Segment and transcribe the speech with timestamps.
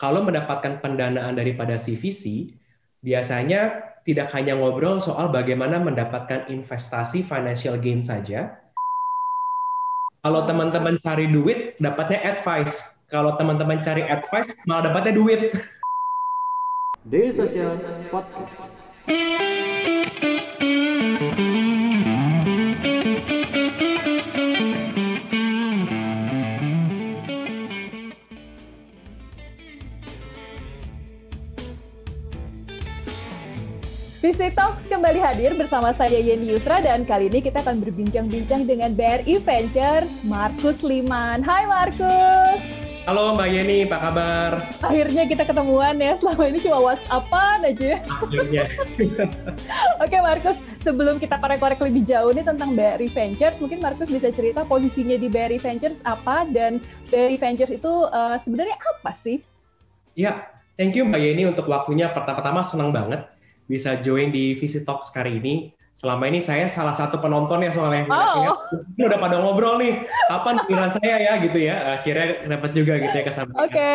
[0.00, 2.56] kalau mendapatkan pendanaan daripada CVC,
[3.04, 8.64] biasanya tidak hanya ngobrol soal bagaimana mendapatkan investasi financial gain saja.
[10.24, 12.96] Kalau teman-teman cari duit, dapatnya advice.
[13.12, 15.52] Kalau teman-teman cari advice, malah dapatnya duit.
[17.04, 17.76] Daily Social
[18.08, 18.69] Podcast.
[34.20, 38.92] Visi Talks kembali hadir bersama saya Yeni Yusra dan kali ini kita akan berbincang-bincang dengan
[38.92, 41.40] BRI Venture Markus Liman.
[41.40, 42.60] Hai Markus.
[43.08, 44.60] Halo Mbak Yeni, apa kabar?
[44.84, 48.04] Akhirnya kita ketemuan ya, selama ini cuma WhatsAppan aja.
[48.12, 48.68] Akhirnya.
[50.04, 54.68] Oke Markus, sebelum kita korek-korek lebih jauh nih tentang BRI Ventures, mungkin Markus bisa cerita
[54.68, 56.76] posisinya di BRI Ventures apa dan
[57.08, 59.40] BRI Ventures itu uh, sebenarnya apa sih?
[60.12, 62.12] Ya, thank you Mbak Yeni untuk waktunya.
[62.12, 63.39] Pertama-tama senang banget
[63.70, 65.70] bisa join di Visit Talks kali ini.
[65.94, 68.10] Selama ini saya salah satu penonton ya soalnya.
[68.10, 68.58] Oh.
[68.98, 72.00] Ini udah pada ngobrol nih, kapan giliran saya ya gitu ya.
[72.00, 73.62] Akhirnya dapat juga gitu ya kesampaian.
[73.62, 73.70] Oke.
[73.70, 73.94] Okay.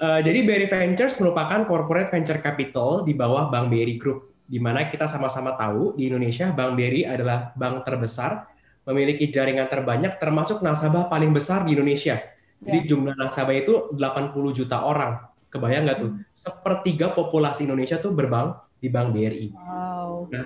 [0.00, 4.88] Uh, jadi Berry Ventures merupakan corporate venture capital di bawah Bank BRI Group, di mana
[4.88, 8.48] kita sama-sama tahu di Indonesia Bank BRI adalah bank terbesar,
[8.88, 12.16] memiliki jaringan terbanyak, termasuk nasabah paling besar di Indonesia.
[12.64, 12.88] Jadi yeah.
[12.88, 15.20] jumlah nasabah itu 80 juta orang.
[15.52, 16.10] Kebayang nggak tuh?
[16.32, 19.52] Sepertiga populasi Indonesia tuh berbank di Bank BRI.
[19.52, 20.32] Wow.
[20.32, 20.44] Nah,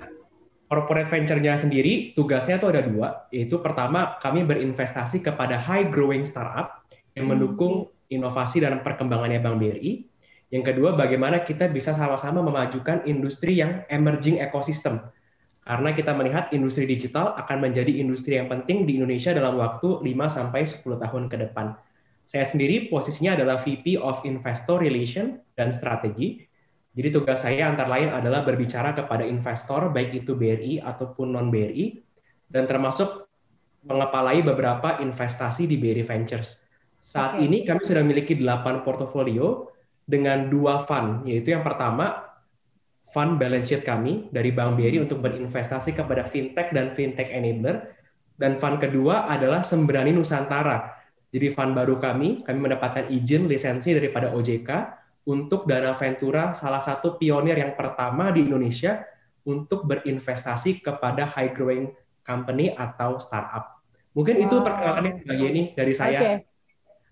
[0.67, 6.83] corporate venture-nya sendiri tugasnya tuh ada dua, yaitu pertama kami berinvestasi kepada high growing startup
[7.15, 7.33] yang hmm.
[7.33, 7.73] mendukung
[8.11, 9.91] inovasi dan perkembangannya Bank BRI.
[10.53, 15.01] Yang kedua, bagaimana kita bisa sama-sama memajukan industri yang emerging ecosystem.
[15.65, 20.05] Karena kita melihat industri digital akan menjadi industri yang penting di Indonesia dalam waktu 5
[20.29, 21.73] sampai 10 tahun ke depan.
[22.21, 26.45] Saya sendiri posisinya adalah VP of Investor Relation dan Strategi
[26.95, 31.99] jadi tugas saya antara lain adalah berbicara kepada investor, baik itu BRI ataupun non-BRI,
[32.47, 33.27] dan termasuk
[33.83, 36.63] mengepalai beberapa investasi di BRI Ventures.
[37.03, 37.45] Saat okay.
[37.45, 39.67] ini kami sudah memiliki 8 portofolio
[40.07, 42.31] dengan dua fund, yaitu yang pertama,
[43.11, 47.91] fund balance sheet kami dari Bank BRI untuk berinvestasi kepada fintech dan fintech enabler,
[48.39, 50.95] dan fund kedua adalah Sembrani Nusantara.
[51.27, 54.69] Jadi fund baru kami, kami mendapatkan izin lisensi daripada OJK,
[55.25, 59.01] untuk Dana Ventura salah satu pionir yang pertama di Indonesia
[59.45, 61.93] untuk berinvestasi kepada high growing
[62.25, 63.81] company atau startup.
[64.17, 64.43] Mungkin wow.
[64.45, 66.19] itu perkenalannya Mbak Yeni dari saya.
[66.21, 66.37] Okay.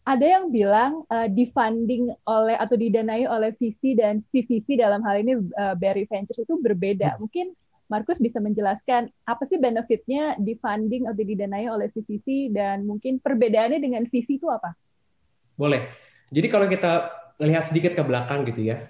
[0.03, 5.39] Ada yang bilang uh, difunding oleh atau didanai oleh VC dan CVC dalam hal ini
[5.39, 7.15] uh, Berry Ventures itu berbeda.
[7.15, 7.27] Hmm.
[7.27, 7.55] Mungkin
[7.87, 14.03] Markus bisa menjelaskan apa sih benefitnya difunding atau didanai oleh CVC dan mungkin perbedaannya dengan
[14.09, 14.75] VC itu apa?
[15.55, 15.87] Boleh.
[16.33, 18.89] Jadi kalau kita ngelihat sedikit ke belakang gitu ya.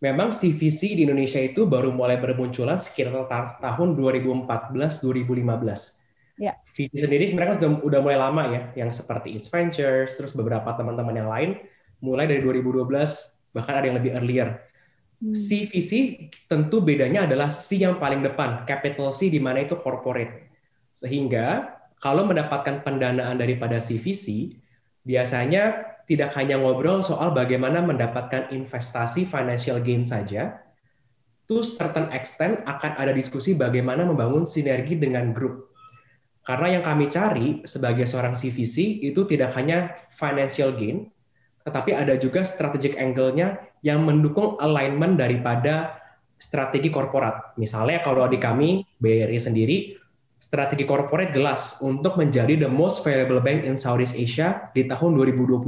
[0.00, 3.28] Memang CVC di Indonesia itu baru mulai bermunculan sekitar
[3.60, 6.00] tahun 2014-2015.
[6.40, 6.56] Ya.
[6.72, 11.12] VC sendiri sebenarnya sudah udah mulai lama ya, yang seperti East Ventures, terus beberapa teman-teman
[11.12, 11.60] yang lain,
[12.00, 12.88] mulai dari 2012,
[13.52, 14.64] bahkan ada yang lebih earlier.
[15.20, 15.36] Hmm.
[15.36, 16.16] CVC
[16.48, 20.48] tentu bedanya adalah C yang paling depan, capital C di mana itu corporate.
[20.96, 24.56] Sehingga kalau mendapatkan pendanaan daripada CVC,
[25.04, 30.58] biasanya tidak hanya ngobrol soal bagaimana mendapatkan investasi financial gain saja,
[31.46, 35.70] to certain extent akan ada diskusi bagaimana membangun sinergi dengan grup.
[36.42, 41.06] Karena yang kami cari sebagai seorang CVC itu tidak hanya financial gain,
[41.62, 45.94] tetapi ada juga strategic angle-nya yang mendukung alignment daripada
[46.34, 47.54] strategi korporat.
[47.54, 49.99] Misalnya kalau di kami, BRI sendiri,
[50.40, 55.60] strategi corporate jelas untuk menjadi the most valuable bank in Southeast Asia di tahun 2022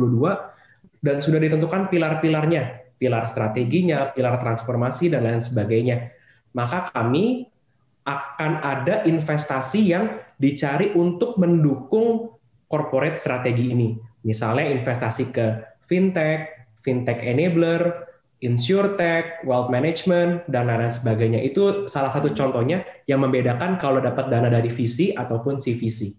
[1.05, 6.17] dan sudah ditentukan pilar-pilarnya, pilar strateginya, pilar transformasi dan lain sebagainya.
[6.57, 7.53] Maka kami
[8.03, 12.35] akan ada investasi yang dicari untuk mendukung
[12.67, 13.95] corporate strategi ini.
[14.25, 15.47] Misalnya investasi ke
[15.85, 16.49] fintech,
[16.81, 18.12] fintech enabler,
[18.43, 21.41] insurtech, wealth management, dan lain-lain sebagainya.
[21.41, 26.19] Itu salah satu contohnya yang membedakan kalau dapat dana dari VC ataupun CVC.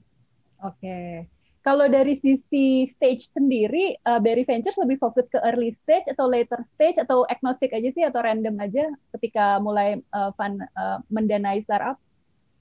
[0.63, 1.27] Oke.
[1.63, 6.59] Kalau dari sisi stage sendiri, uh, Berry Ventures lebih fokus ke early stage atau later
[6.75, 11.95] stage atau agnostic aja sih atau random aja ketika mulai uh, fund uh, mendanai startup?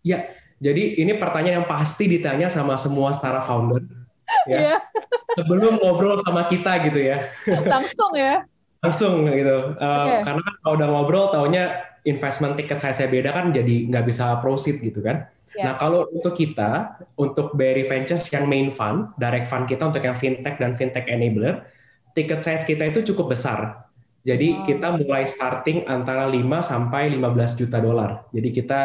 [0.07, 0.31] Ya,
[0.63, 3.83] jadi ini pertanyaan yang pasti ditanya sama semua startup founder.
[4.49, 4.81] Ya.
[4.81, 4.81] Yeah.
[5.37, 7.29] Sebelum ngobrol sama kita gitu ya.
[7.75, 8.49] Langsung ya
[8.83, 9.79] langsung gitu.
[9.79, 10.21] Uh, okay.
[10.27, 11.65] Karena kan kalau udah ngobrol, taunya
[12.03, 15.31] investment tiket saya saya beda kan jadi nggak bisa proceed gitu kan.
[15.55, 15.71] Yeah.
[15.71, 20.19] Nah kalau untuk kita, untuk Berry Ventures yang main fund, direct fund kita untuk yang
[20.19, 21.63] fintech dan fintech enabler,
[22.19, 23.87] tiket size kita itu cukup besar.
[24.23, 24.65] Jadi Wow.
[24.67, 28.27] kita mulai starting antara 5 sampai 15 juta dolar.
[28.31, 28.81] Jadi kita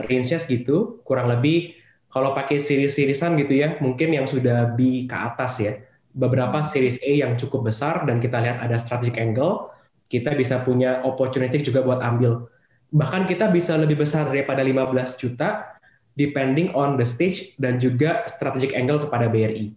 [0.00, 1.76] range-nya segitu, kurang lebih
[2.08, 5.76] kalau pakai series-seriesan gitu ya, mungkin yang sudah B ke atas ya.
[6.18, 9.70] Beberapa series A yang cukup besar dan kita lihat ada strategic angle,
[10.10, 12.50] kita bisa punya opportunity juga buat ambil.
[12.90, 15.78] Bahkan kita bisa lebih besar daripada 15 juta
[16.18, 19.70] depending on the stage dan juga strategic angle kepada BRI.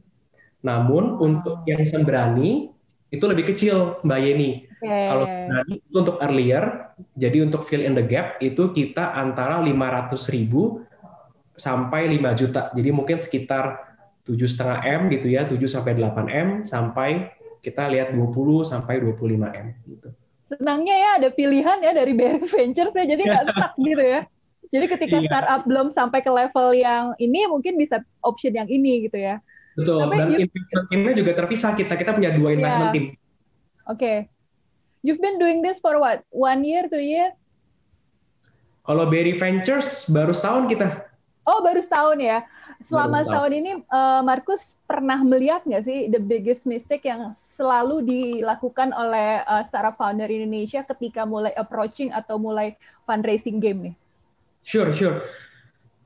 [0.65, 2.73] Namun untuk yang sembrani
[3.13, 4.65] itu lebih kecil, Mbak Yeni.
[4.81, 4.89] Oke.
[4.89, 6.63] Kalau sembrani itu untuk earlier,
[7.13, 10.81] jadi untuk fill in the gap itu kita antara 500 ribu
[11.53, 12.73] sampai 5 juta.
[12.73, 13.90] Jadi mungkin sekitar
[14.23, 14.37] 7,5
[14.83, 17.29] M gitu ya, 7 sampai 8 M sampai
[17.59, 19.17] kita lihat 20 sampai 25
[19.49, 20.09] M gitu.
[20.47, 24.21] Senangnya ya ada pilihan ya dari BRI Ventures ya, jadi nggak stuck gitu ya.
[24.71, 25.27] Jadi ketika Iya.
[25.27, 29.43] startup belum sampai ke level yang ini, mungkin bisa option yang ini gitu ya.
[29.75, 30.05] Betul.
[30.05, 31.71] Tapi Dan you- investment timnya juga terpisah.
[31.73, 32.95] Kita kita punya dua investment Iya.
[32.95, 33.05] team.
[33.85, 34.13] Oke.
[35.01, 36.23] You've been doing this for what?
[36.29, 37.35] One year, two year?
[38.81, 40.87] Kalau Berry Ventures baru setahun kita.
[41.43, 42.45] Oh, baru setahun ya.
[42.85, 43.27] Selama setahun.
[43.27, 49.41] setahun ini, eh, Markus pernah melihat nggak sih the biggest mistake yang selalu dilakukan oleh
[49.43, 53.95] eh, startup founder Indonesia ketika mulai approaching atau mulai fundraising game nih?
[54.61, 55.25] Sure, sure.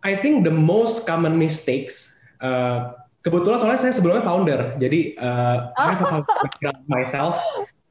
[0.06, 2.16] I think the most common mistakes.
[2.44, 2.94] uh,
[3.24, 7.40] kebetulan soalnya saya sebelumnya founder, jadi uh, I have a founder myself.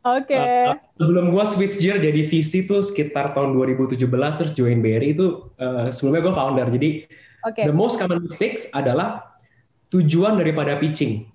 [0.04, 0.36] Oke.
[0.36, 4.04] Uh, sebelum gua switch gear jadi VC tuh sekitar tahun 2017
[4.36, 6.66] terus join Berry itu uh, sebelumnya gue founder.
[6.68, 7.08] Jadi
[7.44, 7.62] Oke.
[7.68, 9.36] the most common mistakes adalah
[9.92, 11.28] tujuan daripada pitching.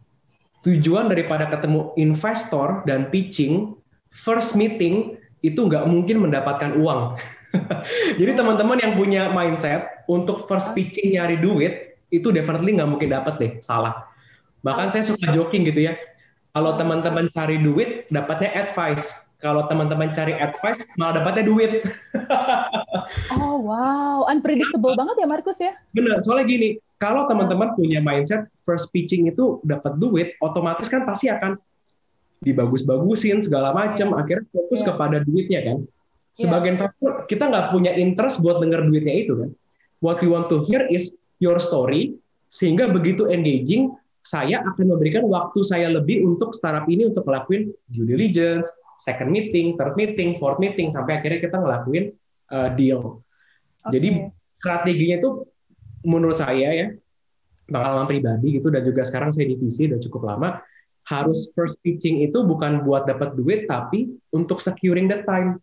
[0.65, 3.79] Tujuan daripada ketemu investor dan pitching
[4.11, 7.15] first meeting itu nggak mungkin mendapatkan uang.
[8.19, 13.33] Jadi teman-teman yang punya mindset untuk first pitching nyari duit itu definitely nggak mungkin dapat
[13.39, 14.09] deh, salah.
[14.59, 15.95] Bahkan saya suka joking gitu ya.
[16.51, 19.31] Kalau teman-teman cari duit, dapatnya advice.
[19.39, 21.71] Kalau teman-teman cari advice, malah dapatnya duit.
[23.69, 25.77] Wow, unpredictable banget ya Markus ya?
[25.93, 31.29] Bener, soalnya gini, kalau teman-teman punya mindset first pitching itu dapat duit, otomatis kan pasti
[31.29, 31.53] akan
[32.41, 34.87] dibagus-bagusin segala macam, akhirnya fokus Iya.
[34.89, 35.77] kepada duitnya kan.
[36.33, 39.49] Sebagai investor, kita nggak punya interest buat denger duitnya itu kan.
[40.01, 42.15] What we want to hear is your story,
[42.49, 43.93] sehingga begitu engaging,
[44.23, 49.75] saya akan memberikan waktu saya lebih untuk startup ini untuk ngelakuin due diligence, second meeting,
[49.75, 52.15] third meeting, fourth meeting, sampai akhirnya kita ngelakuin
[52.51, 53.19] uh, deal.
[53.91, 55.29] Jadi strateginya itu
[56.07, 56.87] menurut saya ya
[57.69, 60.49] pengalaman pribadi gitu dan juga sekarang saya divisi udah cukup lama
[61.09, 65.57] harus first pitching itu bukan buat dapat duit tapi untuk securing the time.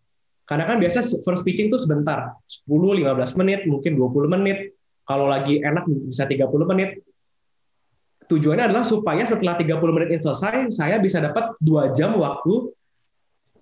[0.47, 2.35] Karena kan biasa first pitching itu sebentar,
[2.67, 4.75] 10 15 menit, mungkin 20 menit.
[5.07, 6.99] Kalau lagi enak bisa 30 menit.
[8.27, 12.75] Tujuannya adalah supaya setelah 30 menit ini selesai, saya bisa dapat dua jam waktu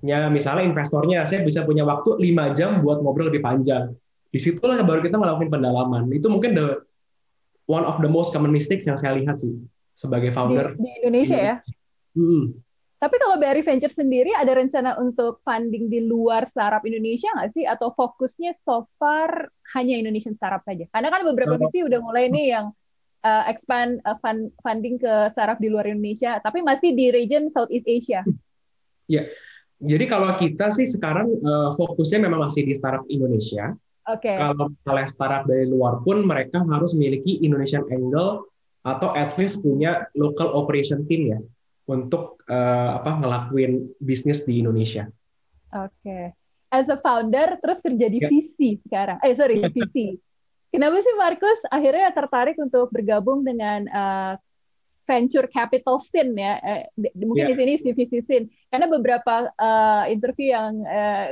[0.05, 3.93] ya misalnya investornya saya bisa punya waktu 5 jam buat ngobrol lebih panjang
[4.29, 6.67] di situlah baru kita ngelakuin pendalaman itu mungkin the
[7.65, 9.53] one of the most common mistakes yang saya lihat sih
[9.95, 11.55] sebagai Di, founder di Indonesia ya.
[12.15, 12.55] Hmm.
[12.95, 17.67] Tapi kalau BRI Venture sendiri ada rencana untuk funding di luar startup Indonesia nggak sih?
[17.67, 20.87] Atau fokusnya so far hanya Indonesian startup saja?
[20.89, 22.65] Karena kan beberapa VC udah mulai nih yang
[23.21, 27.85] uh, expand uh, fund- funding ke startup di luar Indonesia, tapi masih di region Southeast
[27.85, 28.21] Asia.
[29.77, 34.29] jadi kalau kita sih sekarang eh, fokusnya memang masih di startup Indonesia Oke.
[34.29, 38.45] kalau misalnya startup dari luar pun mereka harus memiliki Indonesian angle
[38.85, 41.39] atau at least punya local operation team ya
[41.89, 45.09] untuk eh, apa ngelakuin bisnis di Indonesia
[45.75, 46.31] Oke.
[46.71, 48.29] As a founder, terus kerja di Ya.
[48.31, 49.19] VC sekarang.
[49.23, 50.15] Eh, sorry, VC.
[50.73, 54.33] Kenapa sih Markus akhirnya tertarik untuk bergabung dengan uh,
[55.05, 56.57] venture capital scene ya?
[56.61, 56.83] Eh,
[57.15, 57.49] mungkin Ya.
[57.53, 58.45] di sini CVC scene.
[58.73, 60.81] Karena beberapa uh, interview yang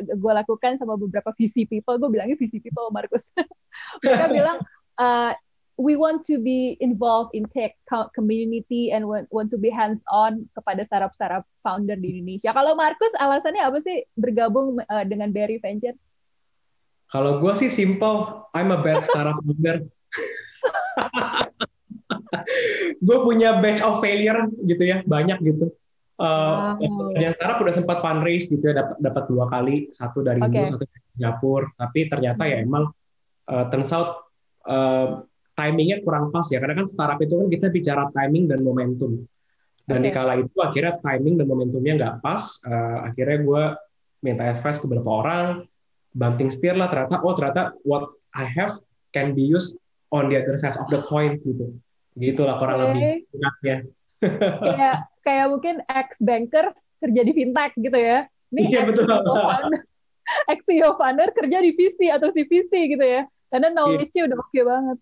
[0.07, 3.27] gue lakukan sama beberapa VC people, gue bilangnya VC people, Markus.
[4.05, 4.57] Mereka bilang,
[5.01, 5.33] uh,
[5.81, 10.45] we want to be involved in tech co- community and want, want to be hands-on
[10.53, 12.53] kepada startup-startup founder di Indonesia.
[12.53, 15.97] Kalau Markus, alasannya apa sih bergabung uh, dengan Berry Venture?
[17.09, 19.85] Kalau gue sih simple, I'm a bad startup founder.
[22.97, 25.71] gue punya batch of failure gitu ya, banyak gitu.
[26.17, 27.17] Uh, Wow.
[27.17, 30.53] Yang startup udah sempat fundraise gitu ya, dapat dapat dua kali, satu dari Oke.
[30.53, 31.67] Indo, satu dari Singapura.
[31.73, 32.89] Tapi ternyata ya emang
[33.49, 34.29] uh, turns out
[34.69, 35.25] uh,
[35.57, 39.25] timingnya kurang pas ya, karena kan startup itu kan kita bicara timing dan momentum.
[39.83, 40.05] Dan Oke.
[40.07, 43.63] di kala itu akhirnya timing dan momentumnya nggak pas, uh, akhirnya gue
[44.23, 45.47] minta advice ke beberapa orang,
[46.13, 48.77] banting setir lah ternyata oh ternyata what I have
[49.11, 49.75] can be used
[50.13, 51.73] on the other side of the coin gitu
[52.13, 52.87] gitulah kurang Oke.
[52.93, 53.77] lebih singkatnya
[54.63, 56.65] kayak kayak mungkin ex banker
[57.03, 58.27] kerja di fintech gitu ya.
[58.55, 59.07] Ini Iya, betul.
[60.51, 63.27] ex-CEO founder kerja di VC atau CVC gitu ya.
[63.51, 63.75] Karena Iya.
[63.75, 64.97] knowledge-nya udah oke banget.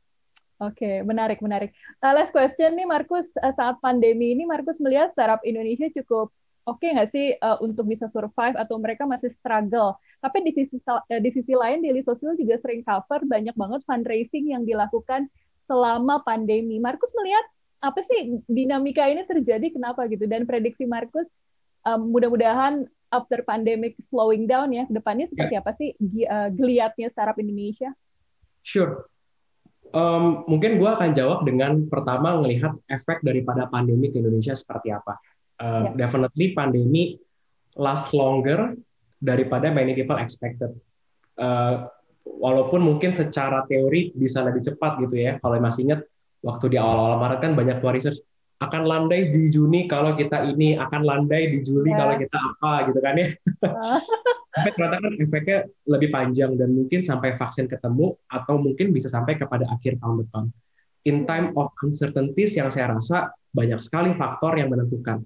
[0.62, 1.74] Oke, menarik, menarik.
[2.06, 3.25] Uh, last question nih, Markus.
[3.34, 6.30] Uh, saat pandemi ini, Markus melihat startup Indonesia cukup
[6.70, 9.98] oke nggak sih uh, untuk bisa survive atau mereka masih struggle?
[10.22, 14.53] Tapi di sisi uh, di sisi lain, Daily Social juga sering cover banyak banget fundraising
[14.53, 15.25] yang dilakukan
[15.65, 16.77] selama pandemi.
[16.77, 17.46] Markus melihat
[17.82, 20.30] apa sih dinamika ini terjadi kenapa gitu?
[20.30, 21.25] Dan prediksi Markus
[21.86, 25.89] um, mudah-mudahan after pandemic slowing down ya, ke depannya seperti apa sih
[26.30, 27.91] uh, geliatnya startup Indonesia?
[28.62, 29.10] Sure.
[29.91, 35.20] Um, mungkin gue akan jawab dengan pertama melihat efek daripada pandemi ke Indonesia seperti apa.
[35.60, 36.08] Uh, yeah.
[36.08, 37.20] Definitely pandemi
[37.75, 38.80] last longer
[39.20, 40.72] daripada many people expected.
[41.36, 41.91] Uh,
[42.25, 45.38] walaupun mungkin secara teori bisa lebih cepat gitu ya.
[45.42, 46.01] Kalau masih ingat
[46.42, 48.22] waktu di awal-awal Maret kan banyak keluar research
[48.62, 51.98] akan landai di Juni kalau kita ini, akan landai di Juli yeah.
[51.98, 53.28] kalau kita apa gitu kan ya.
[54.54, 55.58] Tapi ternyata kan efeknya
[55.90, 60.44] lebih panjang dan mungkin sampai vaksin ketemu atau mungkin bisa sampai kepada akhir tahun depan.
[61.08, 65.25] In time of uncertainties yang saya rasa banyak sekali faktor yang menentukan.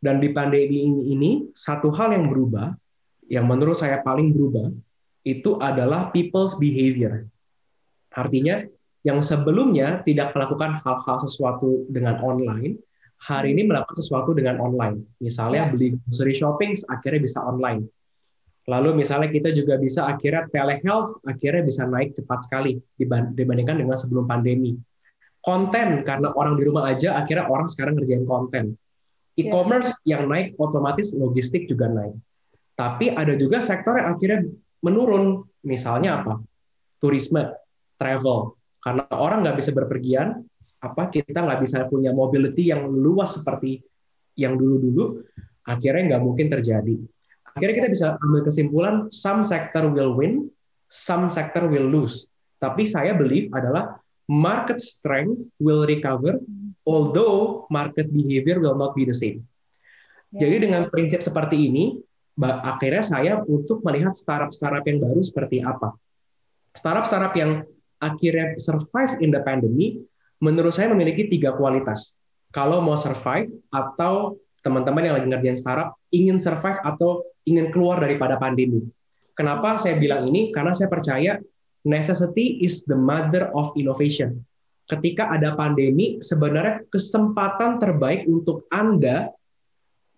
[0.00, 2.72] Dan di pandemi ini, ini satu hal yang berubah,
[3.28, 4.72] yang menurut saya paling berubah,
[5.26, 7.28] itu adalah people's behavior.
[8.10, 8.64] Artinya,
[9.00, 12.76] yang sebelumnya tidak melakukan hal-hal sesuatu dengan online,
[13.20, 15.04] hari ini melakukan sesuatu dengan online.
[15.20, 17.88] Misalnya beli grocery shopping, akhirnya bisa online.
[18.68, 24.28] Lalu misalnya kita juga bisa akhirnya telehealth, akhirnya bisa naik cepat sekali dibandingkan dengan sebelum
[24.28, 24.76] pandemi.
[25.40, 28.76] Konten, karena orang di rumah aja, akhirnya orang sekarang ngerjain konten.
[29.40, 30.20] E-commerce yeah.
[30.20, 32.12] yang naik, otomatis logistik juga naik.
[32.76, 34.40] Tapi ada juga sektor yang akhirnya
[34.84, 35.44] menurun.
[35.60, 36.40] Misalnya apa?
[37.00, 37.52] Turisme,
[38.00, 40.40] travel, karena orang nggak bisa berpergian,
[40.80, 43.84] apa kita nggak bisa punya mobility yang luas seperti
[44.40, 45.20] yang dulu-dulu,
[45.68, 46.96] akhirnya nggak mungkin terjadi.
[47.52, 50.48] Akhirnya kita bisa ambil kesimpulan, some sector will win,
[50.88, 52.24] some sector will lose.
[52.56, 56.40] Tapi saya believe adalah market strength will recover,
[56.88, 59.44] although market behavior will not be the same.
[60.30, 61.98] Jadi dengan prinsip seperti ini,
[62.48, 65.92] akhirnya saya untuk melihat startup-startup yang baru seperti apa.
[66.72, 67.66] Startup-startup yang
[68.00, 70.00] akhirnya survive in the pandemic,
[70.40, 72.16] menurut saya memiliki tiga kualitas.
[72.50, 78.40] Kalau mau survive atau teman-teman yang lagi ngerjain startup ingin survive atau ingin keluar daripada
[78.40, 78.84] pandemi.
[79.36, 80.52] Kenapa saya bilang ini?
[80.52, 81.40] Karena saya percaya
[81.86, 84.44] necessity is the mother of innovation.
[84.90, 89.30] Ketika ada pandemi, sebenarnya kesempatan terbaik untuk Anda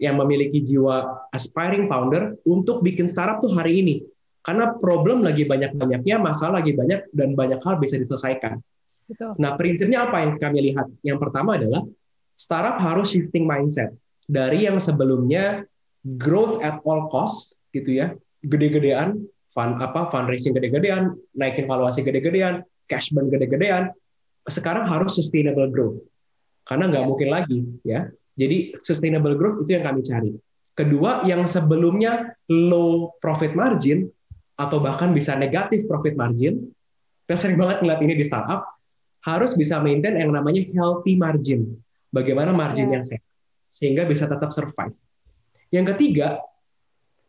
[0.02, 4.02] yang memiliki jiwa aspiring founder untuk bikin startup tuh hari ini.
[4.42, 8.58] Karena problem lagi banyak-banyaknya, masalah lagi banyak, dan banyak hal bisa diselesaikan.
[9.06, 9.38] Betul.
[9.38, 10.90] Nah, prinsipnya apa yang kami lihat?
[11.06, 11.86] Yang pertama adalah
[12.34, 13.94] startup harus shifting mindset
[14.26, 15.62] dari yang sebelumnya
[16.18, 19.22] growth at all cost, gitu ya, gede-gedean,
[19.54, 23.94] fund apa fundraising gede-gedean, naikin valuasi gede-gedean, cash burn gede-gedean.
[24.50, 26.02] Sekarang harus sustainable growth,
[26.66, 27.10] karena nggak yeah.
[27.14, 28.10] mungkin lagi, ya.
[28.32, 30.32] Jadi sustainable growth itu yang kami cari.
[30.72, 34.08] Kedua, yang sebelumnya low profit margin
[34.56, 36.72] atau bahkan bisa negatif profit margin,
[37.28, 38.64] kita sering banget ngeliat ini di startup,
[39.22, 41.76] harus bisa maintain yang namanya healthy margin.
[42.12, 42.94] Bagaimana margin yeah.
[43.00, 43.24] yang sehat,
[43.72, 44.96] sehingga bisa tetap survive.
[45.72, 46.44] Yang ketiga,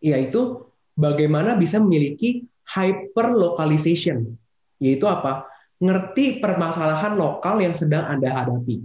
[0.03, 4.35] yaitu bagaimana bisa memiliki hyper localization,
[4.79, 5.47] yaitu apa?
[5.79, 8.83] Ngerti permasalahan lokal yang sedang Anda hadapi.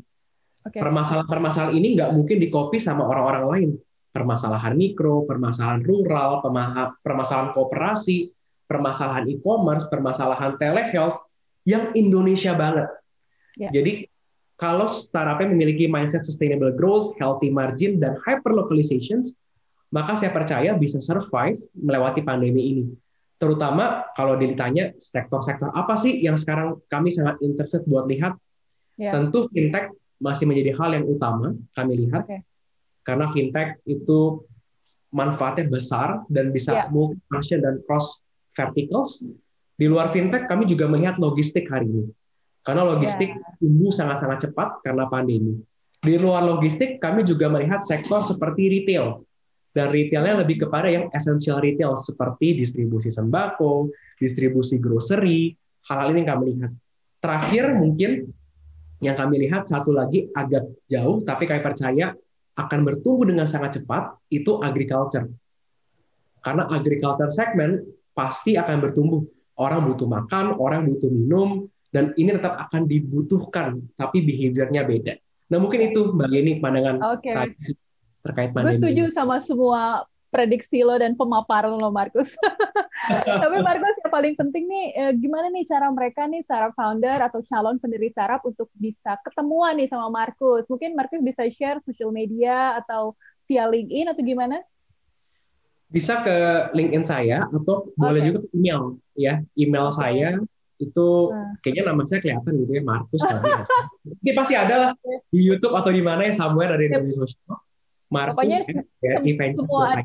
[0.72, 3.70] Permasalahan-permasalahan ini nggak mungkin dikopi sama orang-orang lain.
[4.12, 6.40] Permasalahan mikro, permasalahan rural,
[7.04, 8.32] permasalahan kooperasi,
[8.68, 11.24] permasalahan e-commerce, permasalahan telehealth
[11.64, 12.88] yang Indonesia banget.
[13.56, 13.72] Yeah.
[13.72, 14.08] Jadi
[14.58, 19.38] kalau startupnya memiliki mindset sustainable growth, healthy margin, dan hyper localizations,
[19.94, 22.84] maka saya percaya bisa survive melewati pandemi ini.
[23.38, 28.34] Terutama kalau ditanya sektor-sektor apa sih yang sekarang kami sangat interested buat lihat.
[28.98, 29.14] Yeah.
[29.14, 32.26] Tentu fintech masih menjadi hal yang utama kami lihat.
[32.26, 32.42] Okay.
[33.06, 34.44] Karena fintech itu
[35.08, 36.86] manfaatnya besar dan bisa yeah.
[36.92, 38.20] multi-function dan cross
[38.52, 39.24] verticals.
[39.78, 42.04] Di luar fintech kami juga melihat logistik hari ini.
[42.66, 43.56] Karena logistik yeah.
[43.62, 45.56] tumbuh sangat-sangat cepat karena pandemi.
[45.98, 49.24] Di luar logistik kami juga melihat sektor seperti retail.
[49.72, 55.54] Dan retailnya lebih kepada yang essential retail seperti distribusi sembako, distribusi grocery,
[55.86, 56.72] hal-hal ini yang kami lihat.
[57.22, 58.10] Terakhir mungkin
[58.98, 62.14] yang kami lihat satu lagi agak jauh, tapi kami percaya
[62.58, 65.30] akan bertumbuh dengan sangat cepat, itu agriculture.
[66.42, 69.22] Karena agriculture segment pasti akan bertumbuh.
[69.58, 75.14] Orang butuh makan, orang butuh minum, dan ini tetap akan dibutuhkan, tapi behaviornya beda.
[75.48, 77.32] Nah mungkin itu Mbak Yeni pandangan okay.
[77.34, 77.48] saya
[78.22, 78.76] terkait Gue pandemi.
[78.76, 82.36] setuju sama semua prediksi lo dan pemaparan lo, Markus.
[83.42, 87.40] Tapi Markus yang paling penting nih, eh, gimana nih cara mereka nih, cara founder atau
[87.48, 90.68] calon pendiri startup untuk bisa ketemuan nih sama Markus?
[90.68, 93.16] Mungkin Markus bisa share social media atau
[93.48, 94.60] via LinkedIn atau gimana?
[95.88, 99.40] Bisa ke LinkedIn saya atau boleh juga ke email ya.
[99.56, 99.96] Email Oke.
[99.96, 100.36] saya
[100.78, 101.58] itu Nah.
[101.58, 103.42] kayaknya nama saya kelihatan gitu ya Markus tadi.
[104.22, 104.90] Ini pasti ada lah
[105.32, 107.00] di YouTube atau di mana ya somewhere ada di Yep.
[107.02, 107.56] media sosial.
[108.08, 108.58] Markus Pokoknya
[109.04, 110.00] ya, Ventures semua-.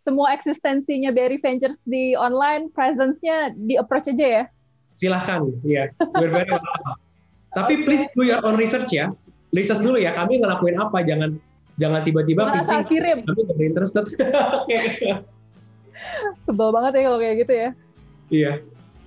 [0.00, 4.44] Semua eksistensinya Berry Ventures di online, presence-nya di approach aja ya?
[4.96, 5.92] Silahkan, ya.
[6.16, 6.96] We're very welcome.
[7.58, 7.84] Tapi Oke.
[7.86, 9.10] please do your own research ya.
[9.50, 10.14] Research dulu ya.
[10.14, 11.36] Kami ngelakuin apa, jangan
[11.76, 12.86] jangan tiba-tiba pitching.
[12.86, 13.18] kirim.
[13.26, 14.06] Kami nggak interested.
[16.46, 17.68] Sebel banget ya kalau kayak gitu ya.
[18.30, 18.52] Iya.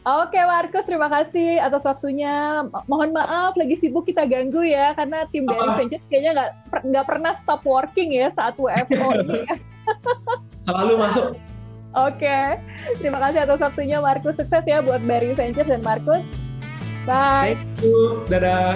[0.03, 2.60] Oke Markus, terima kasih atas waktunya.
[2.65, 5.79] Mo- Mohon maaf lagi sibuk kita ganggu ya, karena tim dari Apa?
[5.79, 9.48] Ventures kayaknya nggak per- nggak pernah stop working ya saat WFO ini.
[9.48, 9.55] ya.
[10.60, 11.27] Selalu masuk.
[11.93, 12.39] Oke,
[12.98, 14.36] terima kasih atas waktunya Markus.
[14.36, 16.19] Sukses ya buat Berry Ventures dan Markus.
[17.03, 17.55] Bye.
[17.55, 18.27] Thank you.
[18.27, 18.75] Dadah.